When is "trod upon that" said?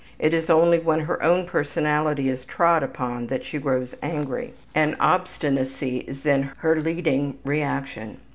2.43-3.43